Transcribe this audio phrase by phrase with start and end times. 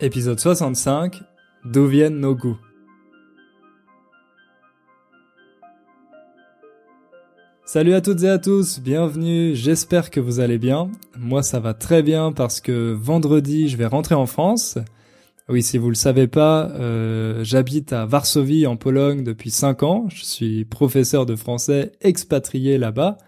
[0.00, 1.24] Épisode 65
[1.64, 2.60] D'où viennent nos goûts
[7.64, 10.88] Salut à toutes et à tous, bienvenue, j'espère que vous allez bien.
[11.18, 14.78] Moi ça va très bien parce que vendredi je vais rentrer en France.
[15.48, 20.06] Oui, si vous le savez pas, euh, j'habite à Varsovie en Pologne depuis 5 ans.
[20.10, 23.18] Je suis professeur de français expatrié là-bas.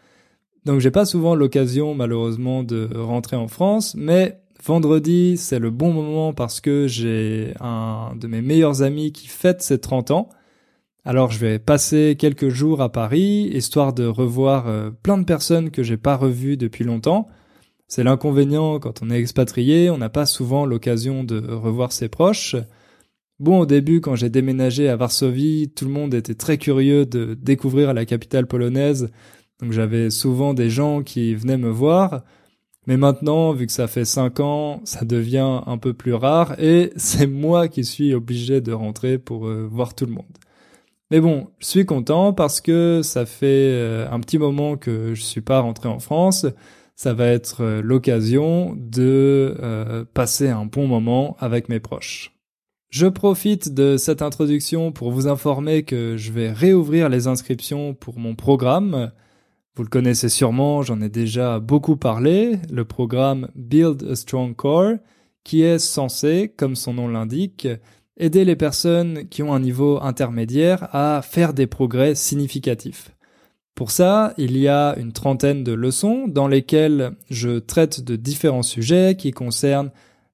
[0.67, 5.93] Donc j'ai pas souvent l'occasion malheureusement de rentrer en France, mais Vendredi, c'est le bon
[5.93, 10.29] moment parce que j'ai un de mes meilleurs amis qui fête ses 30 ans.
[11.05, 15.71] Alors je vais passer quelques jours à Paris, histoire de revoir euh, plein de personnes
[15.71, 17.27] que j'ai pas revues depuis longtemps.
[17.89, 22.55] C'est l'inconvénient quand on est expatrié, on n'a pas souvent l'occasion de revoir ses proches.
[23.39, 27.33] Bon, au début, quand j'ai déménagé à Varsovie, tout le monde était très curieux de
[27.33, 29.11] découvrir la capitale polonaise,
[29.61, 32.23] donc j'avais souvent des gens qui venaient me voir.
[32.91, 36.93] Mais maintenant, vu que ça fait cinq ans, ça devient un peu plus rare et
[36.97, 40.25] c'est moi qui suis obligé de rentrer pour euh, voir tout le monde.
[41.13, 45.23] Mais bon, je suis content parce que ça fait euh, un petit moment que je
[45.23, 46.47] suis pas rentré en France.
[46.97, 49.55] Ça va être euh, l'occasion de
[50.13, 52.35] passer un bon moment avec mes proches.
[52.89, 58.19] Je profite de cette introduction pour vous informer que je vais réouvrir les inscriptions pour
[58.19, 59.13] mon programme
[59.77, 64.95] vous le connaissez sûrement, j'en ai déjà beaucoup parlé, le programme Build a Strong Core,
[65.45, 67.69] qui est censé, comme son nom l'indique,
[68.17, 73.13] aider les personnes qui ont un niveau intermédiaire à faire des progrès significatifs.
[73.75, 78.63] Pour ça, il y a une trentaine de leçons dans lesquelles je traite de différents
[78.63, 79.91] sujets qui concernent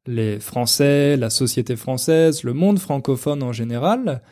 [0.07, 4.23] les Français, la société française, le monde francophone en général,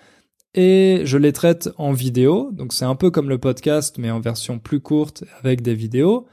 [0.54, 4.20] et je les traite en vidéo, donc c'est un peu comme le podcast mais en
[4.20, 6.26] version plus courte avec des vidéos.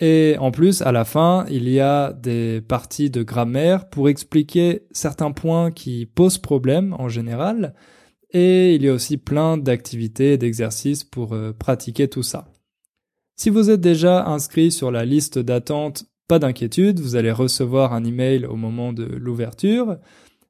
[0.00, 4.82] Et en plus, à la fin, il y a des parties de grammaire pour expliquer
[4.90, 7.74] certains points qui posent problème en général.
[8.32, 12.48] Et il y a aussi plein d'activités et d'exercices pour euh, pratiquer tout ça.
[13.36, 18.04] Si vous êtes déjà inscrit sur la liste d'attente, pas d'inquiétude, vous allez recevoir un
[18.04, 19.98] email au moment de l'ouverture.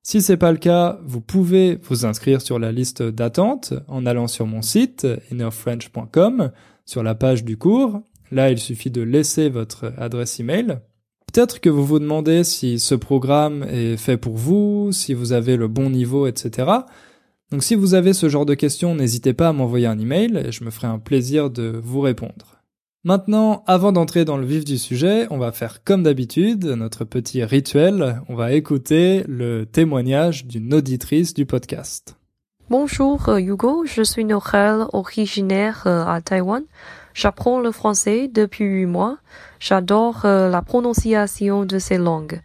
[0.06, 4.28] Si c'est pas le cas, vous pouvez vous inscrire sur la liste d'attente en allant
[4.28, 6.52] sur mon site innerfrench.com
[6.84, 8.02] sur la page du cours.
[8.30, 10.78] Là, il suffit de laisser votre adresse email.
[11.32, 15.56] Peut-être que vous vous demandez si ce programme est fait pour vous, si vous avez
[15.56, 16.70] le bon niveau, etc.
[17.50, 20.52] Donc si vous avez ce genre de questions, n'hésitez pas à m'envoyer un email et
[20.52, 22.53] je me ferai un plaisir de vous répondre.
[23.06, 27.44] Maintenant, avant d'entrer dans le vif du sujet, on va faire comme d'habitude, notre petit
[27.44, 32.16] rituel, on va écouter le témoignage d'une auditrice du podcast.
[32.70, 36.62] Bonjour euh, Hugo, je suis Noël, originaire euh, à Taïwan.
[37.12, 39.18] J'apprends le français depuis huit mois.
[39.60, 42.40] J'adore euh, la prononciation de ces langues.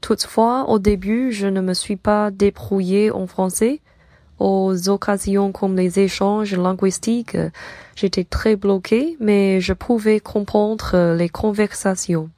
[0.00, 3.80] Toutefois, au début, je ne me suis pas débrouillé en français
[4.40, 7.36] aux occasions comme les échanges linguistiques,
[7.94, 12.30] j'étais très bloqué, mais je pouvais comprendre euh, les conversations.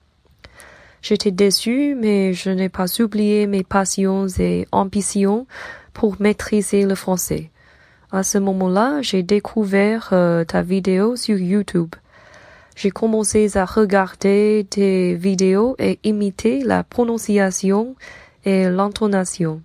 [1.00, 5.46] J'étais déçu, mais je n'ai pas oublié mes passions et ambitions
[5.94, 7.50] pour maîtriser le français.
[8.10, 11.94] À ce moment-là, j'ai découvert euh, ta vidéo sur YouTube.
[12.74, 17.94] J'ai commencé à regarder tes vidéos et imiter la prononciation
[18.44, 19.62] et l'intonation.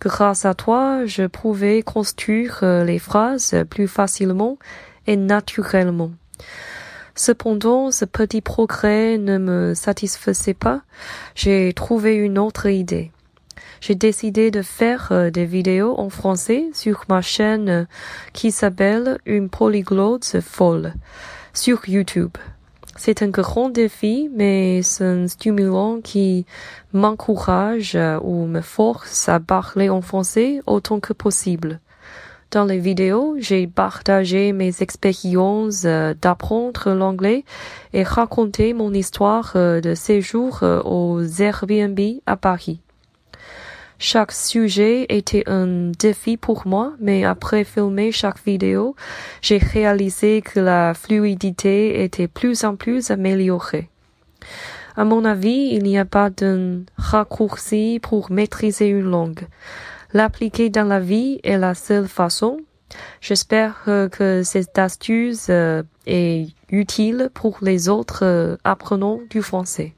[0.00, 4.58] Grâce à toi, je pouvais construire euh, les phrases plus facilement
[5.06, 6.10] et naturellement.
[7.14, 10.82] Cependant, ce petit progrès ne me satisfaisait pas.
[11.34, 13.10] J'ai trouvé une autre idée.
[13.80, 17.84] J'ai décidé de faire euh, des vidéos en français sur ma chaîne euh,
[18.34, 20.92] qui s'appelle Une polyglotte folle
[21.54, 22.36] sur YouTube.
[22.98, 26.46] C'est un grand défi, mais c'est un stimulant qui
[26.92, 31.80] m'encourage euh, ou me force à parler en français autant que possible.
[32.50, 37.44] Dans les vidéos, j'ai partagé mes expériences euh, d'apprendre l'anglais
[37.92, 42.80] et raconté mon histoire euh, de séjour aux Airbnb à Paris.
[43.98, 48.94] Chaque sujet était un défi pour moi, mais après filmer chaque vidéo,
[49.40, 53.88] j'ai réalisé que la fluidité était plus en plus améliorée.
[54.96, 59.46] À mon avis, il n'y a pas d'un raccourci pour maîtriser une langue.
[60.12, 62.58] L'appliquer dans la vie est la seule façon.
[63.20, 63.82] J'espère
[64.12, 69.95] que cette astuce euh, est utile pour les autres euh, apprenants du français.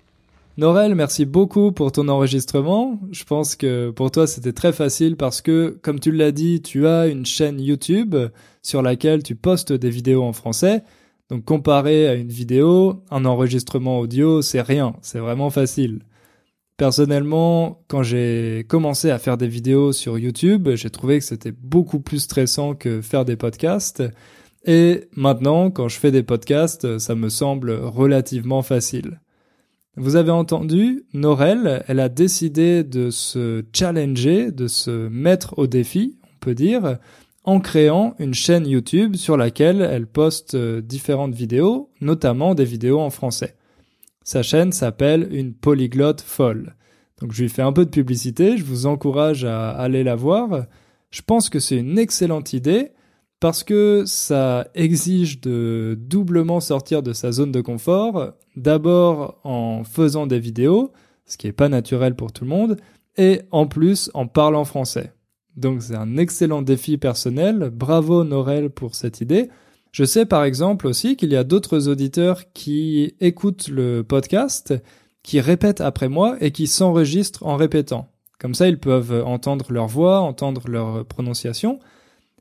[0.58, 2.98] Norel, merci beaucoup pour ton enregistrement.
[3.12, 6.88] Je pense que pour toi c'était très facile parce que, comme tu l'as dit, tu
[6.88, 8.16] as une chaîne YouTube
[8.60, 10.82] sur laquelle tu postes des vidéos en français.
[11.30, 16.00] Donc comparé à une vidéo, un enregistrement audio, c'est rien, c'est vraiment facile.
[16.76, 22.00] Personnellement, quand j'ai commencé à faire des vidéos sur YouTube, j'ai trouvé que c'était beaucoup
[22.00, 24.02] plus stressant que faire des podcasts.
[24.64, 29.20] Et maintenant, quand je fais des podcasts, ça me semble relativement facile.
[30.00, 36.18] Vous avez entendu, Norel, elle a décidé de se challenger, de se mettre au défi,
[36.22, 36.98] on peut dire,
[37.42, 43.00] en créant une chaîne YouTube sur laquelle elle poste euh, différentes vidéos, notamment des vidéos
[43.00, 43.56] en français.
[44.22, 46.76] Sa chaîne s'appelle Une polyglotte folle.
[47.20, 50.66] Donc je lui fais un peu de publicité, je vous encourage à aller la voir.
[51.10, 52.92] Je pense que c'est une excellente idée
[53.40, 60.26] parce que ça exige de doublement sortir de sa zone de confort, d'abord en faisant
[60.26, 60.92] des vidéos,
[61.26, 62.76] ce qui n'est pas naturel pour tout le monde,
[63.16, 65.12] et en plus en parlant français.
[65.56, 69.48] Donc c'est un excellent défi personnel, bravo Norel pour cette idée.
[69.90, 74.74] Je sais par exemple aussi qu'il y a d'autres auditeurs qui écoutent le podcast,
[75.22, 78.08] qui répètent après moi et qui s'enregistrent en répétant.
[78.38, 81.80] Comme ça, ils peuvent entendre leur voix, entendre leur prononciation.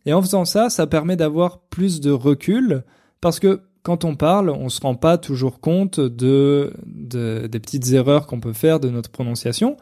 [0.06, 2.84] Et en faisant ça, ça permet d'avoir plus de recul
[3.20, 8.28] parce que quand on parle, on se rend pas toujours compte de, des petites erreurs
[8.28, 9.78] qu'on peut faire de notre prononciation.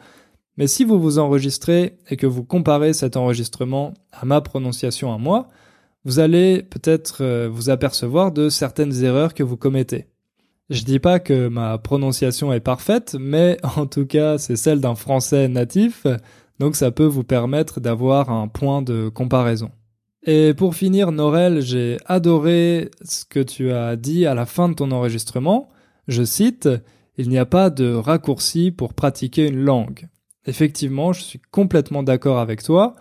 [0.56, 5.18] Mais si vous vous enregistrez et que vous comparez cet enregistrement à ma prononciation à
[5.18, 5.48] moi,
[6.04, 10.06] vous allez peut-être euh, vous apercevoir de certaines erreurs que vous commettez.
[10.70, 14.94] Je dis pas que ma prononciation est parfaite, mais en tout cas, c'est celle d'un
[14.94, 16.06] français natif,
[16.60, 19.72] donc ça peut vous permettre d'avoir un point de comparaison.
[20.26, 24.74] Et pour finir, Norel, j'ai adoré ce que tu as dit à la fin de
[24.74, 25.68] ton enregistrement.
[26.08, 26.68] Je cite,
[27.16, 30.08] Il n'y a pas de raccourci pour pratiquer une langue.
[30.46, 32.96] Effectivement, je suis complètement d'accord avec toi.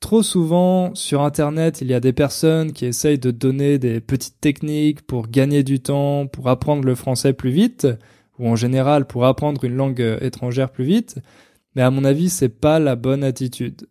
[0.00, 4.40] Trop souvent, sur Internet, il y a des personnes qui essayent de donner des petites
[4.40, 7.88] techniques pour gagner du temps, pour apprendre le français plus vite,
[8.38, 11.16] ou en général pour apprendre une langue étrangère plus vite.
[11.74, 13.88] Mais à mon avis, c'est pas la bonne attitude.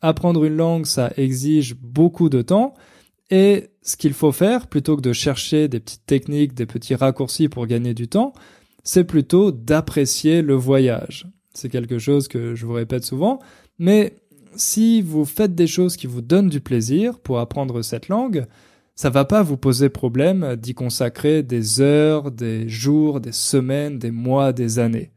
[0.00, 2.74] Apprendre une langue, ça exige beaucoup de temps,
[3.30, 7.48] et ce qu'il faut faire, plutôt que de chercher des petites techniques, des petits raccourcis
[7.48, 8.32] pour gagner du temps,
[8.84, 11.26] c'est plutôt d'apprécier le voyage.
[11.52, 13.40] C'est quelque chose que je vous répète souvent,
[13.78, 14.14] mais
[14.56, 18.46] si vous faites des choses qui vous donnent du plaisir pour apprendre cette langue,
[18.94, 24.10] ça va pas vous poser problème d'y consacrer des heures, des jours, des semaines, des
[24.10, 25.12] mois, des années.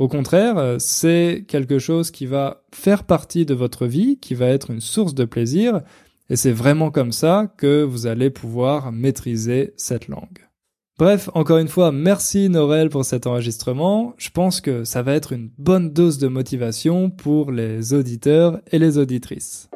[0.00, 4.70] Au contraire, c'est quelque chose qui va faire partie de votre vie, qui va être
[4.70, 5.82] une source de plaisir,
[6.30, 10.48] et c'est vraiment comme ça que vous allez pouvoir maîtriser cette langue.
[10.98, 14.14] Bref, encore une fois, merci Norel pour cet enregistrement.
[14.16, 18.78] Je pense que ça va être une bonne dose de motivation pour les auditeurs et
[18.78, 19.68] les auditrices.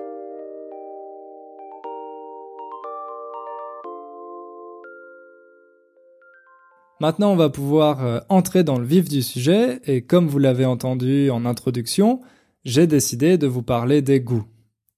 [7.05, 10.65] Maintenant, on va pouvoir euh, entrer dans le vif du sujet et comme vous l'avez
[10.65, 12.23] entendu en introduction,
[12.65, 14.47] j'ai décidé de vous parler des goûts.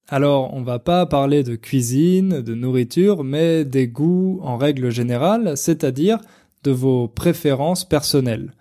[0.07, 5.57] Alors, on va pas parler de cuisine, de nourriture, mais des goûts en règle générale,
[5.57, 6.21] c'est-à-dire
[6.63, 8.53] de vos préférences personnelles.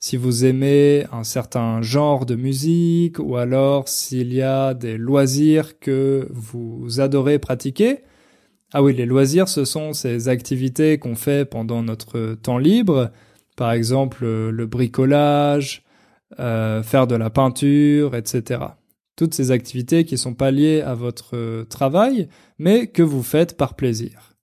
[0.00, 5.78] Si vous aimez un certain genre de musique ou alors s'il y a des loisirs
[5.80, 7.98] que vous adorez pratiquer.
[8.72, 13.10] Ah oui, les loisirs, ce sont ces activités qu'on fait pendant notre temps libre,
[13.56, 15.84] par exemple le bricolage,
[16.40, 18.66] euh, faire de la peinture, etc
[19.16, 23.56] toutes ces activités qui sont pas liées à votre euh, travail, mais que vous faites
[23.56, 24.34] par plaisir.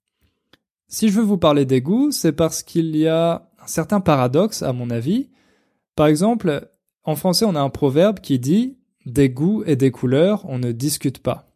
[0.88, 4.62] Si je veux vous parler des goûts, c'est parce qu'il y a un certain paradoxe,
[4.62, 5.30] à mon avis.
[5.96, 6.68] Par exemple,
[7.04, 10.72] en français, on a un proverbe qui dit des goûts et des couleurs, on ne
[10.72, 11.48] discute pas.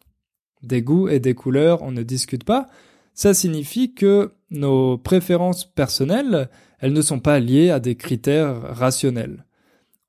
[0.62, 2.69] Des goûts et des couleurs, on ne discute pas.
[3.15, 6.49] Ça signifie que nos préférences personnelles,
[6.79, 9.45] elles ne sont pas liées à des critères rationnels.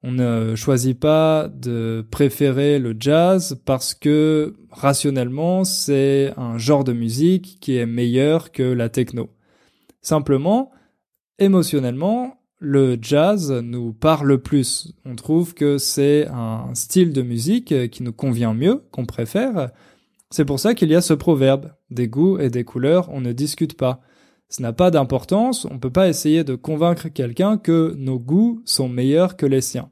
[0.01, 6.93] On ne choisit pas de préférer le jazz parce que rationnellement c'est un genre de
[6.93, 9.29] musique qui est meilleur que la techno.
[10.01, 10.71] Simplement,
[11.37, 14.93] émotionnellement, le jazz nous parle plus.
[15.03, 19.71] On trouve que c'est un style de musique qui nous convient mieux, qu'on préfère.
[20.31, 21.71] C'est pour ça qu'il y a ce proverbe.
[21.89, 24.01] Des goûts et des couleurs, on ne discute pas.
[24.47, 28.61] Ce n'a pas d'importance, on ne peut pas essayer de convaincre quelqu'un que nos goûts
[28.65, 29.89] sont meilleurs que les siens.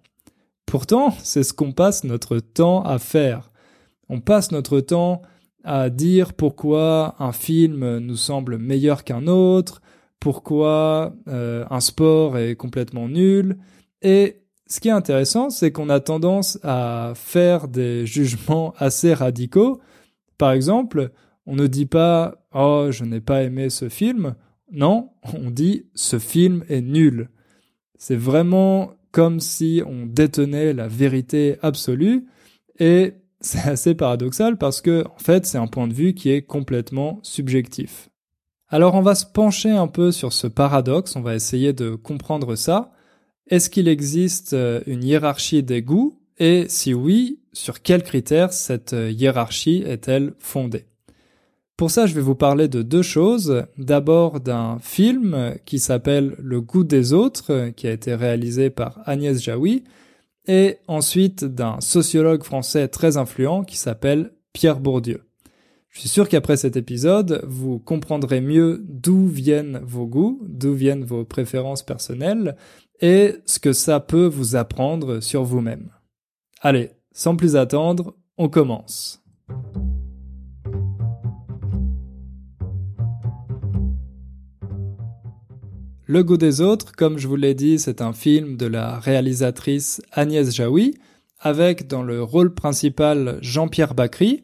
[0.66, 3.52] Pourtant, c'est ce qu'on passe notre temps à faire.
[4.10, 5.22] On passe notre temps
[5.64, 9.82] à dire pourquoi un film nous semble meilleur qu'un autre,
[10.20, 13.58] pourquoi euh, un sport est complètement nul.
[14.02, 19.80] Et ce qui est intéressant, c'est qu'on a tendance à faire des jugements assez radicaux.
[20.38, 21.12] Par exemple,
[21.46, 24.28] on ne dit pas⁇ Oh, je n'ai pas aimé ce film⁇
[24.72, 27.22] non, on dit⁇ Ce film est nul⁇
[27.98, 32.28] C'est vraiment comme si on détenait la vérité absolue.
[32.80, 36.42] Et c'est assez paradoxal parce que en fait c'est un point de vue qui est
[36.42, 38.10] complètement subjectif.
[38.68, 42.56] Alors on va se pencher un peu sur ce paradoxe, on va essayer de comprendre
[42.56, 42.92] ça.
[43.50, 46.20] Est-ce qu'il existe euh, une hiérarchie des goûts?
[46.40, 50.86] Et si oui, sur quels critères cette euh, hiérarchie est-elle fondée?
[51.78, 53.66] Pour ça, je vais vous parler de deux choses.
[53.78, 59.40] D'abord d'un film qui s'appelle Le goût des autres, qui a été réalisé par Agnès
[59.42, 59.84] Jaoui,
[60.48, 65.24] et ensuite d'un sociologue français très influent qui s'appelle Pierre Bourdieu.
[65.90, 71.04] Je suis sûr qu'après cet épisode, vous comprendrez mieux d'où viennent vos goûts, d'où viennent
[71.04, 72.56] vos préférences personnelles,
[73.02, 75.92] et ce que ça peut vous apprendre sur vous-même.
[76.62, 79.22] Allez, sans plus attendre, on commence.
[86.08, 90.02] Le goût des autres, comme je vous l'ai dit, c'est un film de la réalisatrice
[90.12, 90.96] Agnès Jaoui,
[91.40, 94.42] avec dans le rôle principal Jean-Pierre Bacry.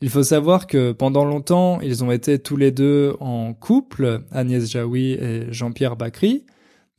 [0.00, 4.68] Il faut savoir que pendant longtemps, ils ont été tous les deux en couple, Agnès
[4.68, 6.46] Jaoui et Jean-Pierre Bacry.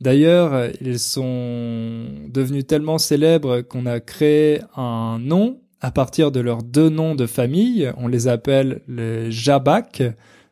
[0.00, 6.62] D'ailleurs, ils sont devenus tellement célèbres qu'on a créé un nom à partir de leurs
[6.62, 7.90] deux noms de famille.
[7.96, 10.02] On les appelle les Jabak.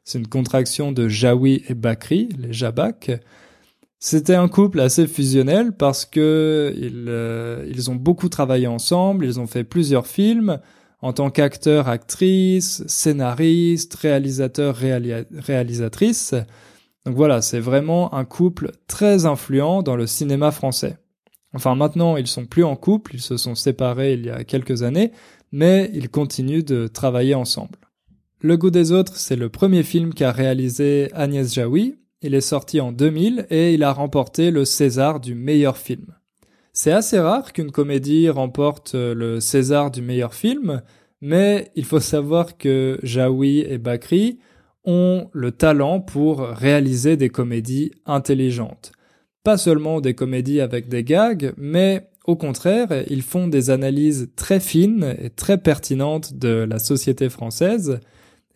[0.02, 3.10] C'est une contraction de Jaoui et Bakri, les Jabak.
[3.98, 9.46] C'était un couple assez fusionnel parce que ils, euh, ont beaucoup travaillé ensemble, ils ont
[9.46, 10.58] fait plusieurs films
[11.00, 16.34] en tant qu'acteurs, actrices, scénaristes, réalisateurs, réalisatrices.
[17.06, 20.96] Donc voilà, c'est vraiment un couple très influent dans le cinéma français.
[21.52, 24.82] Enfin maintenant, ils sont plus en couple, ils se sont séparés il y a quelques
[24.82, 25.12] années,
[25.52, 27.78] mais ils continuent de travailler ensemble.
[28.40, 32.80] Le goût des autres, c'est le premier film qu'a réalisé Agnès Jaoui, il est sorti
[32.80, 36.06] en 2000 et il a remporté le César du meilleur film.
[36.72, 40.82] C'est assez rare qu'une comédie remporte le César du meilleur film,
[41.20, 44.38] mais il faut savoir que Jaoui et Bakri
[44.84, 48.92] ont le talent pour réaliser des comédies intelligentes.
[49.42, 54.60] Pas seulement des comédies avec des gags, mais au contraire, ils font des analyses très
[54.60, 58.00] fines et très pertinentes de la société française,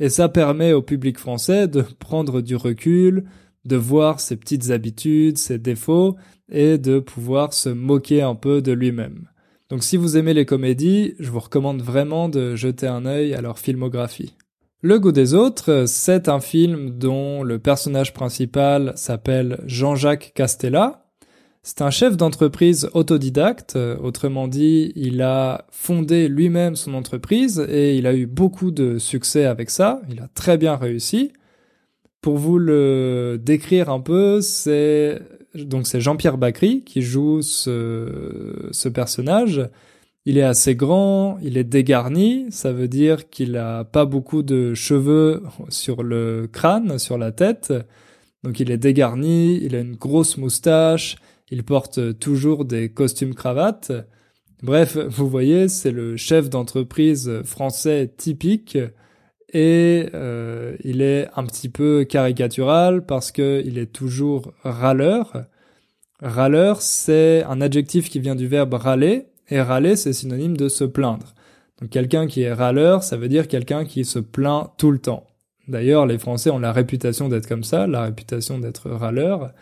[0.00, 3.24] et ça permet au public français de prendre du recul,
[3.64, 6.16] de voir ses petites habitudes, ses défauts,
[6.50, 9.28] et de pouvoir se moquer un peu de lui-même.
[9.68, 13.42] Donc si vous aimez les comédies, je vous recommande vraiment de jeter un œil à
[13.42, 14.34] leur filmographie.
[14.80, 21.04] Le goût des autres, c'est un film dont le personnage principal s'appelle Jean-Jacques Castella.
[21.64, 28.06] C'est un chef d'entreprise autodidacte, autrement dit, il a fondé lui-même son entreprise et il
[28.06, 31.32] a eu beaucoup de succès avec ça, il a très bien réussi.
[32.20, 35.20] Pour vous le décrire un peu, c'est
[35.56, 39.68] donc c'est Jean-Pierre Bacry qui joue ce, ce personnage.
[40.28, 44.74] Il est assez grand, il est dégarni, ça veut dire qu'il a pas beaucoup de
[44.74, 47.72] cheveux sur le crâne, sur la tête.
[48.42, 51.16] Donc il est dégarni, il a une grosse moustache,
[51.50, 53.90] il porte toujours des costumes cravates.
[54.62, 58.76] Bref, vous voyez, c'est le chef d'entreprise français typique
[59.54, 65.46] et euh, il est un petit peu caricatural parce que il est toujours râleur.
[66.20, 70.84] Râleur, c'est un adjectif qui vient du verbe râler et râler, c'est synonyme de se
[70.84, 71.34] plaindre.
[71.80, 75.26] Donc quelqu'un qui est râleur, ça veut dire quelqu'un qui se plaint tout le temps.
[75.68, 79.52] D'ailleurs, les Français ont la réputation d'être comme ça, la réputation d'être râleur,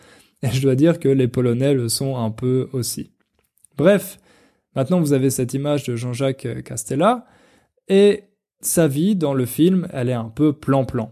[0.41, 3.11] et je dois dire que les Polonais le sont un peu aussi.
[3.77, 4.19] Bref,
[4.75, 7.25] maintenant vous avez cette image de Jean-Jacques Castella,
[7.87, 8.23] et
[8.61, 11.11] sa vie dans le film, elle est un peu plan-plan.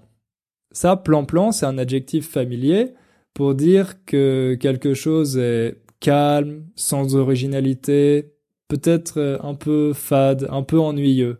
[0.72, 2.94] Ça, plan-plan, c'est un adjectif familier
[3.34, 8.35] pour dire que quelque chose est calme, sans originalité,
[8.68, 11.40] peut-être euh, un peu fade, un peu ennuyeux.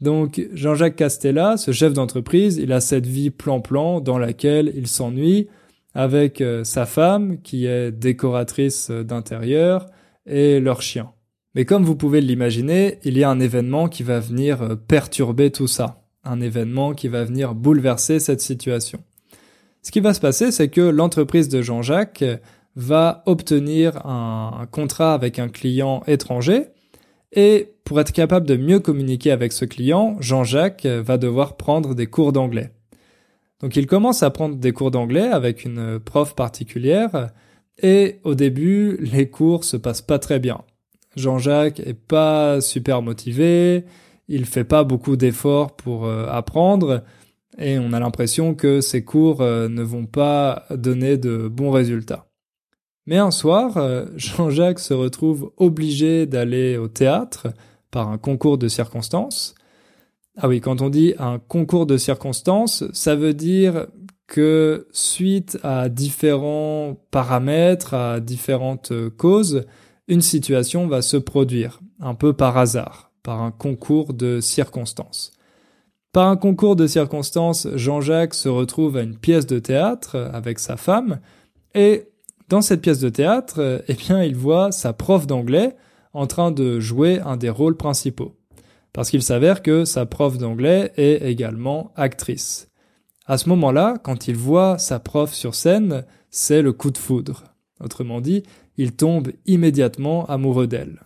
[0.00, 5.48] Donc Jean-Jacques Castella, ce chef d'entreprise, il a cette vie plan-plan dans laquelle il s'ennuie
[5.94, 9.86] avec euh, sa femme qui est décoratrice d'intérieur
[10.26, 11.12] et leur chien.
[11.54, 15.50] Mais comme vous pouvez l'imaginer, il y a un événement qui va venir euh, perturber
[15.50, 19.02] tout ça, un événement qui va venir bouleverser cette situation.
[19.82, 22.24] Ce qui va se passer, c'est que l'entreprise de Jean-Jacques
[22.76, 26.66] va obtenir un, contrat avec un client étranger,
[27.32, 32.06] et pour être capable de mieux communiquer avec ce client, Jean-Jacques va devoir prendre des
[32.06, 32.70] cours d'anglais.
[33.60, 37.30] Donc il commence à prendre des cours d'anglais avec une prof particulière,
[37.82, 40.62] et au début, les cours se passent pas très bien.
[41.16, 43.84] Jean-Jacques est pas super motivé,
[44.28, 47.04] il fait pas beaucoup d'efforts pour euh, apprendre
[47.58, 52.26] et on a l'impression que ses cours euh, ne vont pas donner de bons résultats.
[53.06, 57.48] Mais un soir, euh, Jean-Jacques se retrouve obligé d'aller au théâtre
[57.90, 59.54] par un concours de circonstances.
[60.36, 63.86] Ah oui, quand on dit un concours de circonstances, ça veut dire
[64.26, 69.64] que suite à différents paramètres, à différentes causes,
[70.08, 75.32] une situation va se produire, un peu par hasard, par un concours de circonstances.
[76.12, 80.76] Par un concours de circonstances, Jean-Jacques se retrouve à une pièce de théâtre avec sa
[80.76, 81.20] femme,
[81.74, 82.08] et
[82.48, 85.74] dans cette pièce de théâtre, eh bien, il voit sa prof d'anglais
[86.12, 88.36] en train de jouer un des rôles principaux.
[88.92, 92.70] Parce qu'il s'avère que sa prof d'anglais est également actrice.
[93.26, 97.44] À ce moment-là, quand il voit sa prof sur scène, c'est le coup de foudre.
[97.80, 98.42] Autrement dit,
[98.76, 101.00] il tombe immédiatement amoureux d'elle.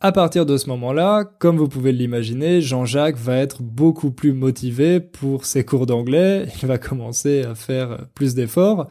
[0.00, 4.98] À partir de ce moment-là, comme vous pouvez l'imaginer, Jean-Jacques va être beaucoup plus motivé
[4.98, 8.88] pour ses cours d'anglais, il va commencer à faire plus d'efforts,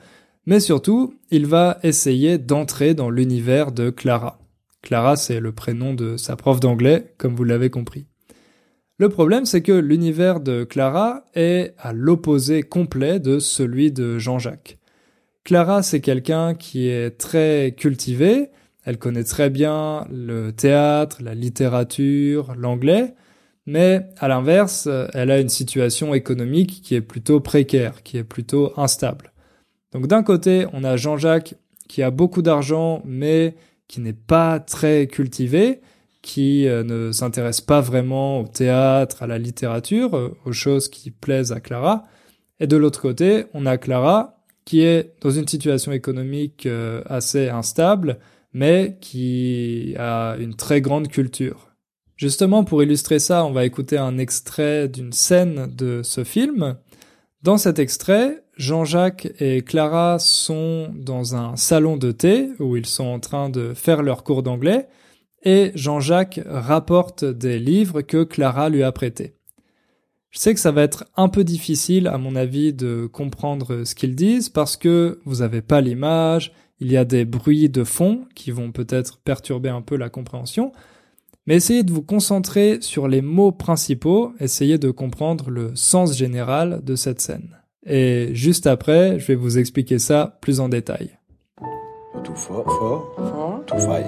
[0.50, 4.40] mais surtout, il va essayer d'entrer dans l'univers de Clara.
[4.82, 8.08] Clara, c'est le prénom de sa prof d'anglais, comme vous l'avez compris.
[8.98, 14.80] Le problème, c'est que l'univers de Clara est à l'opposé complet de celui de Jean-Jacques.
[15.44, 18.50] Clara, c'est quelqu'un qui est très cultivé,
[18.86, 23.14] elle connaît très bien le théâtre, la littérature, l'anglais,
[23.68, 28.74] mais à l'inverse, elle a une situation économique qui est plutôt précaire, qui est plutôt
[28.78, 29.32] instable.
[29.92, 31.56] Donc d'un côté, on a Jean-Jacques
[31.88, 33.56] qui a beaucoup d'argent, mais
[33.88, 35.82] qui n'est pas très cultivé,
[36.22, 41.12] qui euh, ne s'intéresse pas vraiment au théâtre, à la littérature, euh, aux choses qui
[41.12, 42.04] plaisent à Clara.
[42.60, 47.50] Et de l'autre côté, on a Clara qui est dans une situation économique euh, assez
[47.50, 48.20] instable,
[48.54, 51.70] mais qui a une très grande culture.
[52.18, 56.76] Justement, pour illustrer ça, on va écouter un extrait d'une scène de ce film.
[57.42, 63.06] Dans cet extrait, Jean-Jacques et Clara sont dans un salon de thé où ils sont
[63.06, 64.90] en train de faire leur cours d'anglais
[65.44, 69.36] et Jean-Jacques rapporte des livres que Clara lui a prêtés.
[70.30, 73.96] Je sais que ça va être un peu difficile, à mon avis, de comprendre ce
[73.96, 78.26] qu'ils disent parce que vous n'avez pas l'image, il y a des bruits de fond
[78.36, 80.74] qui vont peut-être perturber un peu la compréhension,
[81.48, 86.82] mais essayez de vous concentrer sur les mots principaux, essayez de comprendre le sens général
[86.84, 87.59] de cette scène.
[87.86, 91.18] Et juste après, je vais vous expliquer ça plus en détail.
[92.24, 94.06] Two, four, four, Four, two, five.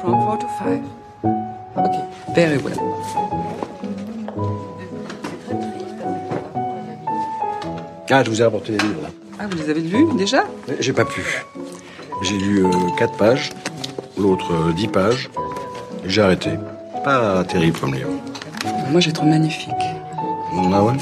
[0.00, 0.82] from four to five.
[1.76, 2.78] Okay, very well.
[8.10, 9.02] Ah, je vous ai apporté des livres.
[9.02, 9.08] là.
[9.38, 10.44] Ah, vous les avez lus déjà?
[10.80, 11.22] J'ai pas pu.
[12.22, 12.64] J'ai lu
[12.98, 13.50] 4 pages,
[14.18, 15.30] l'autre 10 pages.
[16.04, 16.50] J'ai arrêté.
[17.04, 18.10] Pas terrible comme livre.
[18.90, 19.70] Moi, j'ai trouvé magnifique.
[20.74, 20.92] Ah ouais?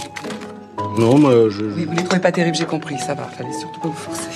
[1.01, 1.65] Non, mais je...
[1.65, 3.25] Oui, vous les trouvez pas terribles, j'ai compris, ça va.
[3.25, 4.29] Fallait surtout pas vous forcer.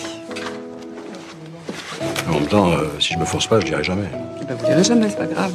[2.26, 4.08] En même temps, euh, si je me force pas, je dirai jamais.
[4.40, 5.52] Eh ben, vous lirez jamais, c'est pas grave.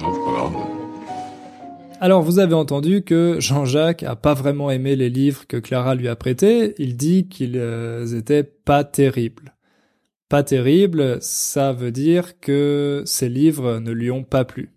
[0.00, 0.52] Non, c'est pas grave.
[2.00, 6.08] Alors vous avez entendu que Jean-Jacques a pas vraiment aimé les livres que Clara lui
[6.08, 9.54] a prêtés, il dit qu'ils euh, étaient pas terribles.
[10.30, 14.70] Pas terribles, ça veut dire que ces livres ne lui ont pas plu.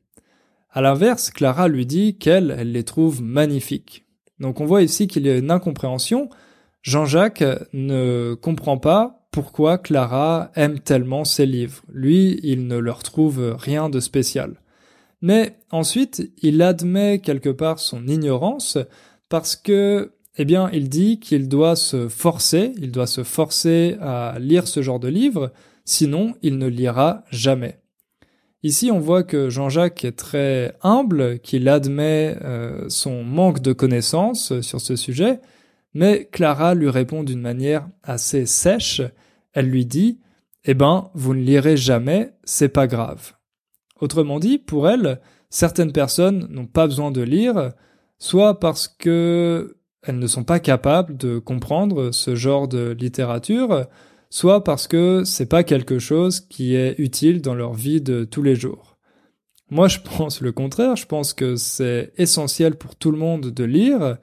[0.69, 4.06] À l'inverse, Clara lui dit qu'elle, elle les trouve magnifiques.
[4.39, 6.30] Donc on voit ici qu'il y a une incompréhension.
[6.82, 11.82] Jean-Jacques ne comprend pas pourquoi Clara aime tellement ces livres.
[11.91, 14.62] Lui, il ne leur trouve rien de spécial.
[15.21, 18.78] Mais ensuite, il admet quelque part son ignorance
[19.28, 24.38] parce que, eh bien, il dit qu'il doit se forcer, il doit se forcer à
[24.39, 25.52] lire ce genre de livre,
[25.86, 27.80] sinon il ne lira jamais.
[28.62, 34.60] Ici, on voit que Jean-Jacques est très humble, qu'il admet euh, son manque de connaissances
[34.60, 35.39] sur ce sujet,
[35.93, 39.02] mais Clara lui répond d'une manière assez sèche.
[39.54, 40.19] Elle lui dit
[40.65, 43.34] Eh ben, vous ne lirez jamais, c'est pas grave.
[44.02, 47.72] Autrement dit, pour elle, certaines personnes n'ont pas besoin de lire,
[48.17, 53.86] soit parce que elles ne sont pas capables de comprendre ce genre de littérature,
[54.30, 58.44] soit parce que c'est pas quelque chose qui est utile dans leur vie de tous
[58.44, 58.98] les jours.
[59.72, 63.63] Moi, je pense le contraire, je pense que c'est essentiel pour tout le monde de
[63.63, 64.18] lire.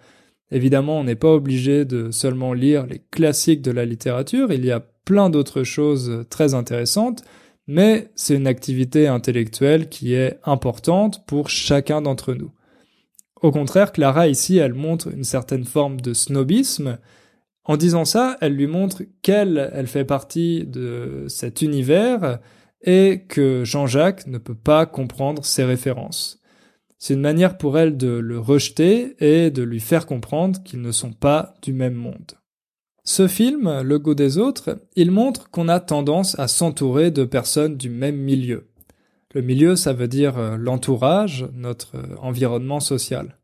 [0.50, 4.72] Évidemment, on n'est pas obligé de seulement lire les classiques de la littérature, il y
[4.72, 7.22] a plein d'autres choses très intéressantes,
[7.68, 12.52] mais c'est une activité intellectuelle qui est importante pour chacun d'entre nous.
[13.40, 16.98] Au contraire, Clara ici, elle montre une certaine forme de snobisme.
[17.66, 22.38] En disant ça, elle lui montre qu'elle, elle fait partie de cet univers
[22.82, 26.40] et que Jean-Jacques ne peut pas comprendre ses références.
[26.98, 30.92] C'est une manière pour elle de le rejeter et de lui faire comprendre qu'ils ne
[30.92, 32.32] sont pas du même monde.
[33.04, 37.76] Ce film, Le goût des autres, il montre qu'on a tendance à s'entourer de personnes
[37.76, 38.68] du même milieu.
[39.34, 43.38] Le milieu, ça veut dire euh, l'entourage, notre euh, environnement social.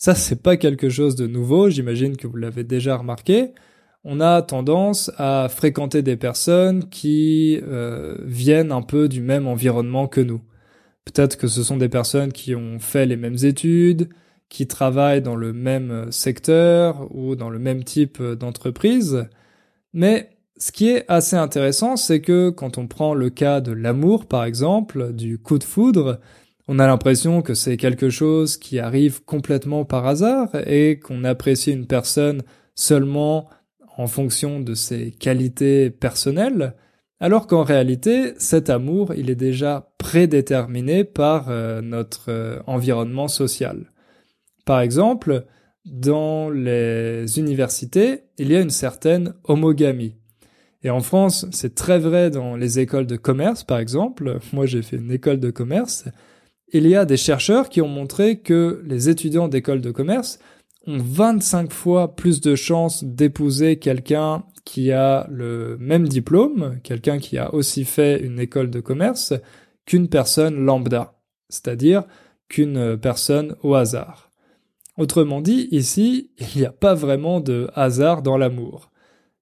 [0.00, 3.52] Ça, c'est pas quelque chose de nouveau, j'imagine que vous l'avez déjà remarqué.
[4.02, 10.08] On a tendance à fréquenter des personnes qui euh, viennent un peu du même environnement
[10.08, 10.40] que nous.
[11.04, 14.08] Peut-être que ce sont des personnes qui ont fait les mêmes études,
[14.48, 19.28] qui travaillent dans le même secteur ou dans le même type d'entreprise.
[19.92, 24.24] Mais ce qui est assez intéressant, c'est que quand on prend le cas de l'amour,
[24.26, 26.20] par exemple, du coup de foudre,
[26.72, 31.72] on a l'impression que c'est quelque chose qui arrive complètement par hasard et qu'on apprécie
[31.72, 32.42] une personne
[32.76, 33.48] seulement
[33.96, 36.76] en fonction de ses qualités personnelles,
[37.18, 43.90] alors qu'en réalité, cet amour, il est déjà prédéterminé par euh, notre euh, environnement social.
[44.64, 45.46] Par exemple,
[45.84, 50.14] dans les universités, il y a une certaine homogamie.
[50.84, 54.38] Et en France, c'est très vrai dans les écoles de commerce, par exemple.
[54.52, 56.04] Moi, j'ai fait une école de commerce.
[56.72, 60.38] Il y a des chercheurs qui ont montré que les étudiants d'école de commerce
[60.86, 67.38] ont 25 fois plus de chances d'épouser quelqu'un qui a le même diplôme, quelqu'un qui
[67.38, 69.34] a aussi fait une école de commerce,
[69.84, 72.04] qu'une personne lambda, c'est-à-dire
[72.48, 74.30] qu'une personne au hasard.
[74.96, 78.92] Autrement dit, ici, il n'y a pas vraiment de hasard dans l'amour.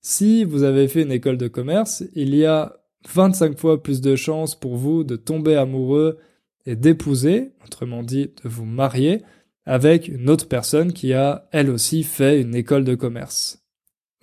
[0.01, 2.77] Si vous avez fait une école de commerce, il y a
[3.13, 6.19] 25 fois plus de chances pour vous de tomber amoureux
[6.77, 9.23] d'épouser, autrement dit de vous marier,
[9.67, 13.63] avec une autre personne qui a elle aussi fait une école de commerce.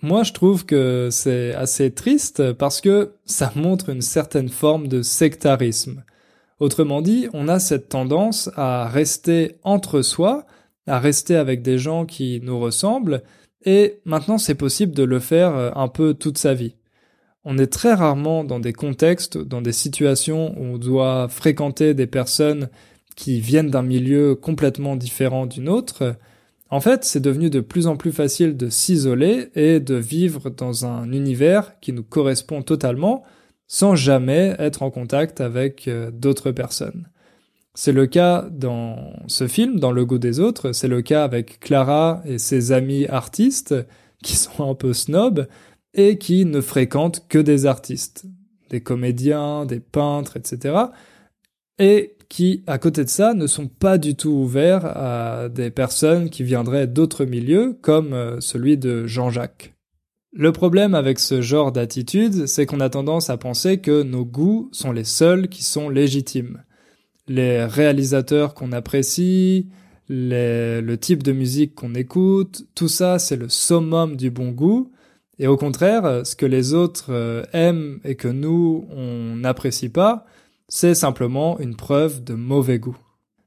[0.02, 5.02] Moi je trouve que c'est assez triste parce que ça montre une certaine forme de
[5.02, 6.04] sectarisme.
[6.60, 10.46] Autrement dit, on a cette tendance à rester entre soi,
[10.88, 13.24] à rester avec des gens qui nous ressemblent,
[13.66, 16.76] et maintenant, c'est possible de le faire euh, un peu toute sa vie.
[17.46, 22.08] On est très rarement dans des contextes, dans des situations où on doit fréquenter des
[22.08, 22.70] personnes
[23.16, 26.16] qui viennent d'un milieu complètement différent d'une autre.
[26.72, 30.86] En fait, c'est devenu de plus en plus facile de s'isoler et de vivre dans
[30.88, 33.24] un univers qui nous correspond totalement
[33.68, 37.08] sans jamais être en contact avec euh, d'autres personnes.
[37.74, 41.60] C'est le cas dans ce film, dans Le goût des autres, c'est le cas avec
[41.60, 43.76] Clara et ses amis artistes,
[44.24, 45.48] qui sont un peu snobs,
[45.96, 48.26] et qui ne fréquentent que des artistes,
[48.70, 50.76] des comédiens, des peintres, etc.,
[51.80, 56.30] et qui, à côté de ça, ne sont pas du tout ouverts à des personnes
[56.30, 59.74] qui viendraient d'autres milieux, comme euh, celui de Jean-Jacques.
[60.32, 64.70] Le problème avec ce genre d'attitude, c'est qu'on a tendance à penser que nos goûts
[64.72, 66.62] sont les seuls qui sont légitimes
[67.28, 69.70] les réalisateurs qu'on apprécie,
[70.08, 74.92] le type de musique qu'on écoute, tout ça c'est le summum du bon goût.
[75.40, 80.26] Et au contraire, ce que les autres euh, aiment et que nous on n'apprécie pas,
[80.68, 82.98] c'est simplement une preuve de mauvais goût.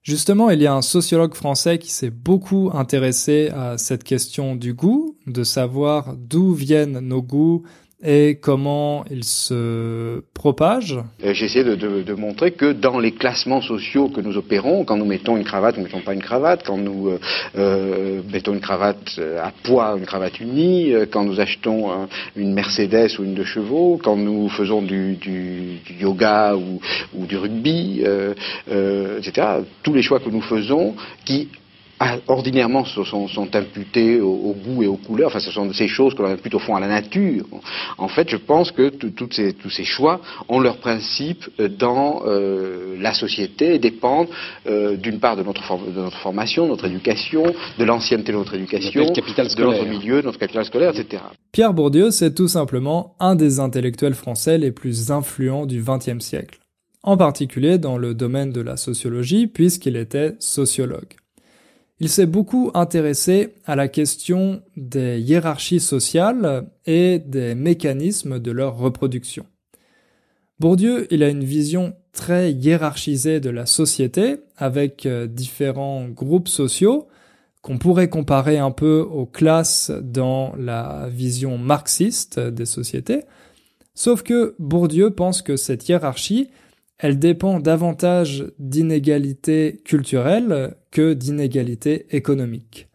[0.03, 4.73] Justement, il y a un sociologue français qui s'est beaucoup intéressé à cette question du
[4.73, 7.65] goût, de savoir d'où viennent nos goûts,
[8.03, 10.97] et comment il se propage.
[11.25, 14.97] Euh, J'essaie de, de, de, montrer que dans les classements sociaux que nous opérons, quand
[14.97, 17.19] nous mettons une cravate ou ne mettons pas une cravate, quand nous euh,
[17.57, 23.19] euh mettons une cravate à poids, une cravate unie, euh, quand nous achetons une Mercedes
[23.19, 26.81] ou une de chevaux, quand nous faisons du, du, du yoga ou,
[27.15, 29.47] ou, du rugby, euh, etc.
[29.83, 31.49] Tous les choix que nous faisons qui
[32.01, 36.15] ah, ordinairement sont, sont imputés au, goût et aux couleurs, enfin ce sont ces choses
[36.15, 37.45] que l'on impute au fond à la nature.
[37.97, 42.23] En fait, je pense que toutes ces, tous ces choix ont leur principe euh, dans
[42.27, 44.29] euh, la société et dépendent
[44.67, 48.55] euh, d'une part de notre, de notre formation, de notre éducation, de l'ancienneté de notre
[48.55, 51.23] éducation, de notre milieu, de notre capital scolaire, etc.
[51.53, 56.61] Pierre Bourdieu, c'est tout simplement un des intellectuels français les plus influents du XXe siècle,
[57.03, 61.17] en particulier dans le domaine de la sociologie, puisqu'il était sociologue.
[62.01, 68.77] Il s'est beaucoup intéressé à la question des hiérarchies sociales et des mécanismes de leur
[68.77, 69.47] reproduction.
[70.61, 77.07] Bourdieu, il a une vision très hiérarchisée de la société avec euh, différents groupes sociaux
[77.63, 83.23] qu'on pourrait comparer un peu aux classes dans la vision marxiste des sociétés.
[83.95, 86.51] Sauf que Bourdieu pense que cette hiérarchie,
[86.99, 92.89] elle dépend davantage d'inégalités culturelles que d'inégalités économiques.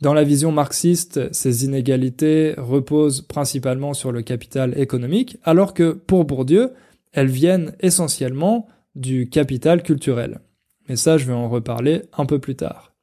[0.00, 6.24] Dans la vision marxiste, ces inégalités reposent principalement sur le capital économique, alors que pour
[6.24, 6.72] Bourdieu,
[7.12, 10.40] elles viennent essentiellement du capital culturel.
[10.88, 12.94] Mais ça, je vais en reparler un peu plus tard.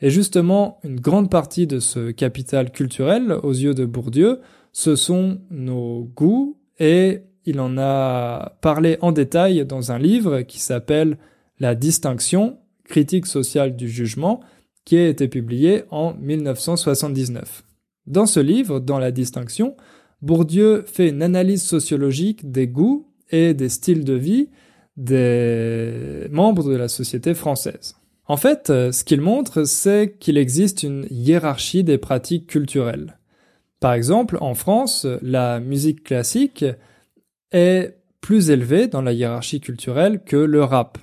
[0.00, 4.40] Et justement, une grande partie de ce capital culturel, aux yeux de Bourdieu,
[4.72, 10.60] ce sont nos goûts, et il en a parlé en détail dans un livre qui
[10.60, 11.18] s'appelle
[11.60, 14.40] La distinction, critique sociale du jugement,
[14.84, 17.64] qui a été publié en 1979.
[18.06, 19.76] Dans ce livre, dans La distinction,
[20.20, 24.48] Bourdieu fait une analyse sociologique des goûts et des styles de vie
[24.96, 27.96] des membres de la société française.
[28.26, 33.18] En fait, ce qu'il montre, c'est qu'il existe une hiérarchie des pratiques culturelles.
[33.80, 36.64] Par exemple, en France, la musique classique
[37.54, 40.98] est plus élevée dans la hiérarchie culturelle que le rap.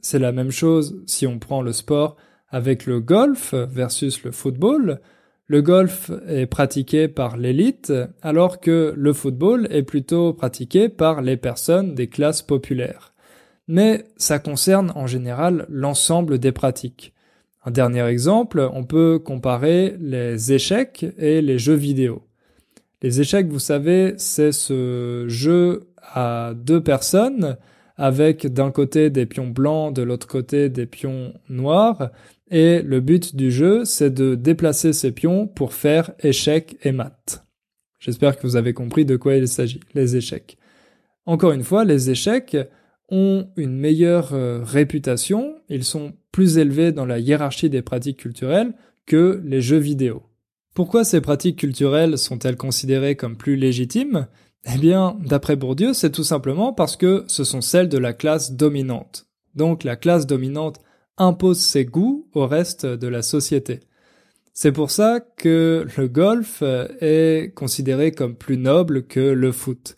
[0.00, 2.16] C'est la même chose si on prend le sport
[2.48, 5.00] avec le golf versus le football.
[5.48, 7.92] Le golf est pratiqué par l'élite
[8.22, 13.14] alors que le football est plutôt pratiqué par les personnes des classes populaires.
[13.68, 17.14] Mais ça concerne en général l'ensemble des pratiques.
[17.64, 22.22] Un dernier exemple, on peut comparer les échecs et les jeux vidéo.
[23.02, 27.56] Les échecs, vous savez, c'est ce jeu à deux personnes
[27.96, 32.10] avec d'un côté des pions blancs, de l'autre côté des pions noirs,
[32.50, 37.44] et le but du jeu, c'est de déplacer ces pions pour faire échec et mat.
[37.98, 40.58] J'espère que vous avez compris de quoi il s'agit, les échecs.
[41.24, 42.56] Encore une fois, les échecs
[43.08, 48.74] ont une meilleure euh, réputation, ils sont plus élevés dans la hiérarchie des pratiques culturelles
[49.06, 50.22] que les jeux vidéo.
[50.74, 54.26] Pourquoi ces pratiques culturelles sont-elles considérées comme plus légitimes?
[54.72, 58.52] Eh bien, d'après Bourdieu, c'est tout simplement parce que ce sont celles de la classe
[58.52, 59.26] dominante.
[59.54, 60.80] Donc la classe dominante
[61.18, 63.80] impose ses goûts au reste de la société.
[64.52, 66.62] C'est pour ça que le golf
[67.00, 69.96] est considéré comme plus noble que le foot.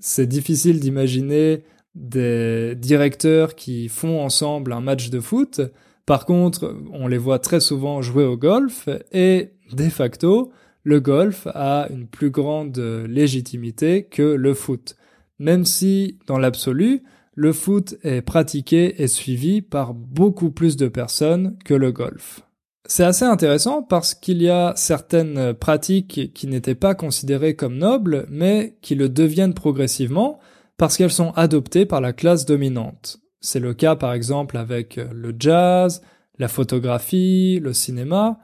[0.00, 5.60] C'est difficile d'imaginer des directeurs qui font ensemble un match de foot.
[6.06, 11.46] Par contre, on les voit très souvent jouer au golf et de facto, le golf
[11.54, 14.96] a une plus grande légitimité que le foot.
[15.38, 17.02] Même si, dans l'absolu,
[17.34, 22.42] le foot est pratiqué et suivi par beaucoup plus de personnes que le golf.
[22.86, 28.26] C'est assez intéressant parce qu'il y a certaines pratiques qui n'étaient pas considérées comme nobles,
[28.30, 30.40] mais qui le deviennent progressivement
[30.76, 33.20] parce qu'elles sont adoptées par la classe dominante.
[33.40, 36.02] C'est le cas par exemple avec le jazz,
[36.38, 38.38] la photographie, le cinéma,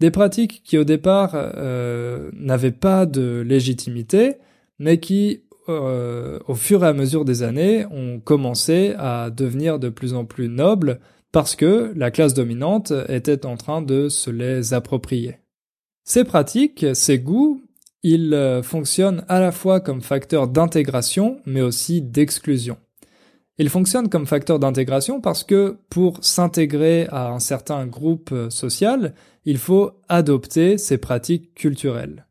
[0.00, 4.36] des pratiques qui au départ euh, n'avaient pas de légitimité,
[4.78, 9.90] mais qui euh, au fur et à mesure des années, ont commencé à devenir de
[9.90, 10.98] plus en plus nobles
[11.30, 15.36] parce que la classe dominante était en train de se les approprier.
[16.04, 17.62] Ces pratiques, ces goûts,
[18.02, 22.78] ils euh, fonctionnent à la fois comme facteur d'intégration mais aussi d'exclusion.
[23.58, 29.58] Ils fonctionnent comme facteur d'intégration parce que pour s'intégrer à un certain groupe social, il
[29.58, 32.26] faut adopter ces pratiques culturelles.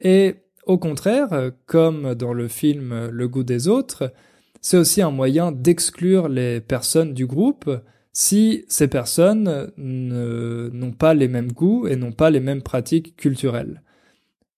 [0.00, 0.34] Et
[0.66, 4.12] au contraire, comme dans le film Le goût des autres,
[4.60, 7.70] c'est aussi un moyen d'exclure les personnes du groupe
[8.12, 13.82] si ces personnes n'ont pas les mêmes goûts et n'ont pas les mêmes pratiques culturelles.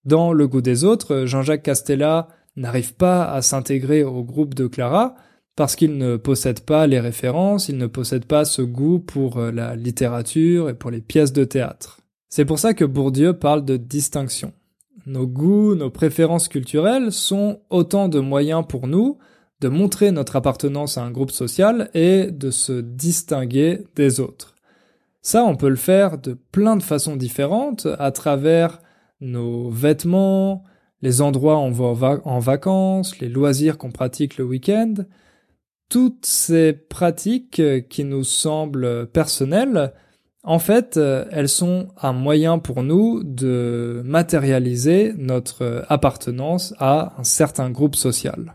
[0.05, 5.15] Dans Le goût des autres, Jean-Jacques Castella n'arrive pas à s'intégrer au groupe de Clara
[5.57, 9.77] parce qu'il ne possède pas les références, il ne possède pas ce goût pour la
[9.77, 12.01] littérature et pour les pièces de théâtre.
[12.29, 14.53] C'est pour ça que Bourdieu parle de distinction.
[15.07, 19.19] Nos goûts, nos préférences culturelles sont autant de moyens pour nous
[19.61, 24.55] de montrer notre appartenance à un groupe social et de se distinguer des autres.
[25.23, 28.81] Ça, on peut le faire de plein de façons différentes à travers
[29.21, 30.65] nos vêtements,
[31.01, 34.95] les endroits où on va en vacances, les loisirs qu'on pratique le week-end.
[35.89, 39.93] Toutes ces pratiques qui nous semblent personnelles
[40.47, 47.25] en fait, euh, elles sont un moyen pour nous de matérialiser notre appartenance à un
[47.25, 48.55] certain groupe social.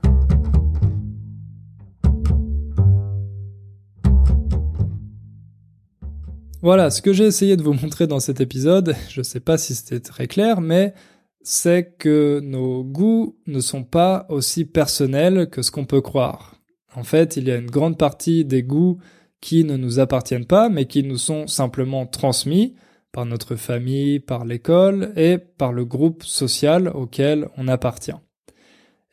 [6.62, 9.58] Voilà, ce que j'ai essayé de vous montrer dans cet épisode, je ne sais pas
[9.58, 10.94] si c'était très clair, mais
[11.42, 16.59] c'est que nos goûts ne sont pas aussi personnels que ce qu'on peut croire.
[16.96, 19.00] En fait, il y a une grande partie des goûts
[19.42, 22.76] qui ne nous appartiennent pas, mais qui nous sont simplement transmis
[23.12, 28.14] par notre famille, par l'école et par le groupe social auquel on appartient.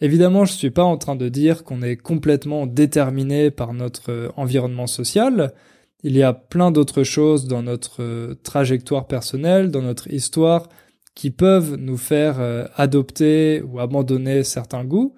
[0.00, 4.32] Évidemment, je ne suis pas en train de dire qu'on est complètement déterminé par notre
[4.36, 5.54] environnement social.
[6.02, 10.68] Il y a plein d'autres choses dans notre trajectoire personnelle, dans notre histoire,
[11.14, 15.14] qui peuvent nous faire euh, adopter ou abandonner certains goûts,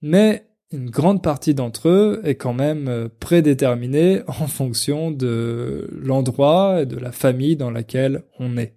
[0.00, 6.82] mais une grande partie d'entre eux est quand même euh, prédéterminée en fonction de l'endroit
[6.82, 8.74] et de la famille dans laquelle on est.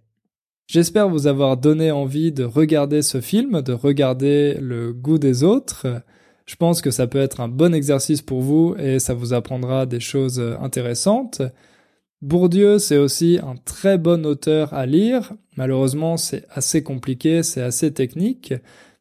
[0.67, 6.01] J'espère vous avoir donné envie de regarder ce film, de regarder le goût des autres.
[6.45, 9.85] Je pense que ça peut être un bon exercice pour vous et ça vous apprendra
[9.85, 11.43] des choses intéressantes.
[12.23, 15.33] Bourdieu, c'est aussi un très bon auteur à lire.
[15.57, 18.55] Malheureusement, c'est assez compliqué, c'est assez technique.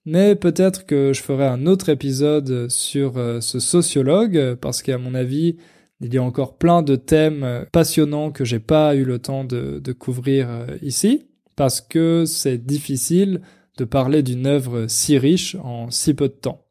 [0.07, 5.15] Mais peut-être que je ferai un autre épisode sur euh, ce sociologue, parce qu'à mon
[5.15, 5.57] avis,
[6.01, 9.81] il y a encore plein de thèmes passionnants que j'ai pas eu le temps de,
[9.83, 13.41] de couvrir euh, ici, parce que c'est difficile
[13.79, 16.65] de parler d'une œuvre si riche en si peu de temps.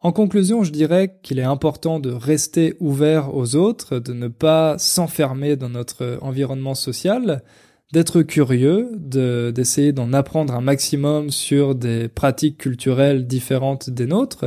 [0.00, 4.78] En conclusion, je dirais qu'il est important de rester ouvert aux autres, de ne pas
[4.78, 7.42] s'enfermer dans notre environnement social,
[7.92, 14.46] d'être curieux, d'essayer d'en apprendre un maximum sur des pratiques culturelles différentes des nôtres,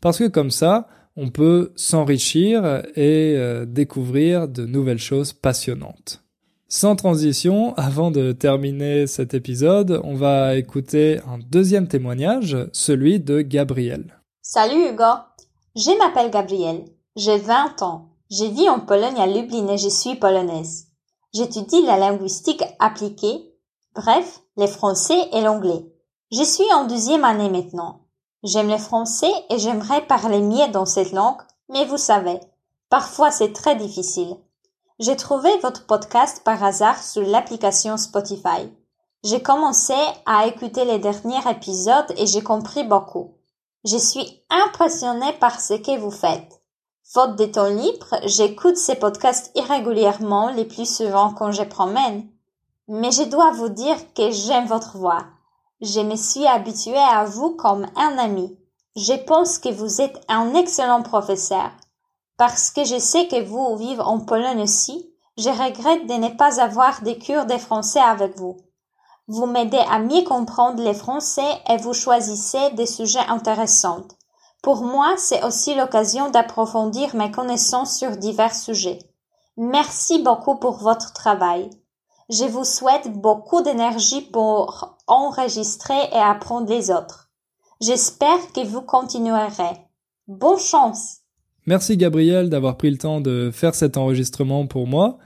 [0.00, 6.24] parce que comme ça, on peut s'enrichir et euh, découvrir de nouvelles choses passionnantes.
[6.68, 13.42] Sans transition, avant de terminer cet épisode, on va écouter un deuxième témoignage, celui de
[13.42, 14.20] Gabriel.
[14.42, 15.04] Salut Hugo,
[15.76, 16.84] je m'appelle Gabrielle,
[17.16, 20.88] j'ai 20 ans, je vis en Pologne à Lublin et je suis polonaise.
[21.34, 23.52] J'étudie la linguistique appliquée,
[23.96, 25.84] bref, les français et l'anglais.
[26.30, 28.02] Je suis en deuxième année maintenant.
[28.44, 32.38] J'aime le français et j'aimerais parler mieux dans cette langue, mais vous savez,
[32.88, 34.36] parfois c'est très difficile.
[35.00, 38.70] J'ai trouvé votre podcast par hasard sur l'application Spotify.
[39.24, 39.94] J'ai commencé
[40.26, 43.34] à écouter les derniers épisodes et j'ai compris beaucoup.
[43.84, 46.62] Je suis impressionnée par ce que vous faites.
[47.14, 52.26] Faute de temps libre, j'écoute ces podcasts irrégulièrement, les plus souvent quand je promène.
[52.88, 55.22] Mais je dois vous dire que j'aime votre voix.
[55.80, 58.58] Je me suis habituée à vous comme un ami.
[58.96, 61.70] Je pense que vous êtes un excellent professeur.
[62.36, 66.60] Parce que je sais que vous vivez en Pologne aussi, je regrette de ne pas
[66.60, 68.56] avoir des cours de français avec vous.
[69.28, 74.02] Vous m'aidez à mieux comprendre les Français et vous choisissez des sujets intéressants.
[74.64, 78.98] Pour moi, c'est aussi l'occasion d'approfondir mes connaissances sur divers sujets.
[79.58, 81.68] Merci beaucoup pour votre travail.
[82.30, 87.28] Je vous souhaite beaucoup d'énergie pour enregistrer et apprendre les autres.
[87.82, 89.76] J'espère que vous continuerez.
[90.28, 91.18] Bonne chance!
[91.66, 95.18] Merci Gabriel d'avoir pris le temps de faire cet enregistrement pour moi.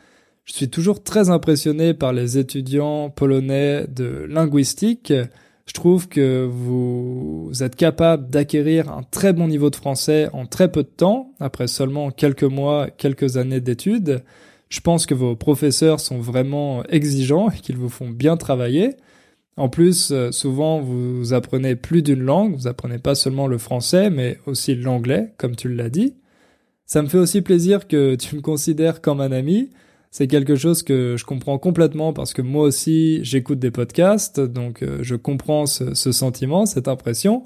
[0.47, 5.13] Je suis toujours très impressionné par les étudiants polonais de linguistique.
[5.69, 10.73] Je trouve que vous êtes capable d'acquérir un très bon niveau de français en très
[10.73, 14.25] peu de temps, après seulement quelques mois, quelques années d'études.
[14.71, 18.97] Je pense que vos professeurs sont vraiment exigeants et qu'ils vous font bien travailler.
[19.59, 24.09] En plus, euh, souvent, vous apprenez plus d'une langue, vous apprenez pas seulement le français,
[24.09, 26.15] mais aussi l'anglais, comme tu l'as dit.
[26.87, 29.69] Ça me fait aussi plaisir que tu me considères comme un ami,
[30.11, 34.83] c'est quelque chose que je comprends complètement parce que moi aussi j'écoute des podcasts, donc
[34.83, 37.45] euh, je comprends ce, sentiment, cette impression,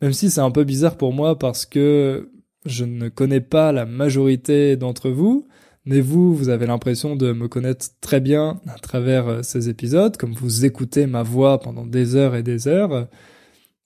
[0.00, 2.30] même si c'est un peu bizarre pour moi parce que
[2.64, 5.46] je ne connais pas la majorité d'entre vous,
[5.84, 10.16] mais vous, vous avez l'impression de me connaître très bien à travers euh, ces épisodes,
[10.16, 13.08] comme vous écoutez ma voix pendant des heures et des heures.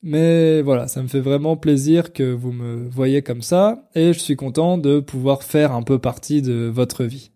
[0.02, 4.18] Mais voilà, ça me fait vraiment plaisir que vous me voyez comme ça, et je
[4.18, 7.32] suis content de pouvoir faire un peu partie de votre vie.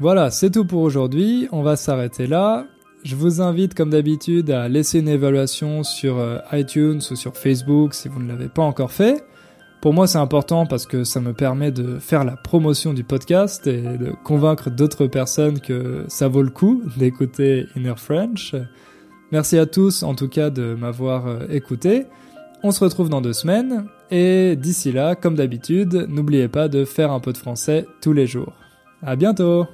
[0.00, 1.46] Voilà, c'est tout pour aujourd'hui.
[1.52, 2.64] On va s'arrêter là.
[3.04, 7.92] Je vous invite comme d'habitude à laisser une évaluation sur euh, iTunes ou sur Facebook
[7.92, 9.22] si vous ne l'avez pas encore fait.
[9.82, 13.66] Pour moi, c'est important parce que ça me permet de faire la promotion du podcast
[13.66, 18.54] et de convaincre d'autres personnes que ça vaut le coup d'écouter Inner French.
[19.32, 22.06] Merci à tous en tout cas de m'avoir euh, écouté.
[22.62, 27.12] On se retrouve dans deux semaines et d'ici là, comme d'habitude, n'oubliez pas de faire
[27.12, 28.54] un peu de français tous les jours.
[29.02, 29.66] À bientôt!